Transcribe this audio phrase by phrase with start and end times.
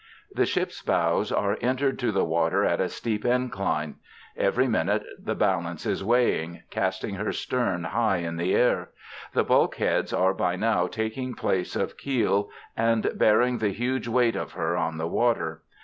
[0.33, 3.97] The ship's bows are entered to the water at a steep incline.
[4.35, 8.89] Every minute the balance is weighing, casting her stern high in the air.
[9.33, 14.53] The bulkheads are by now taking place of keel and bearing the huge weight of
[14.53, 15.61] her on the water.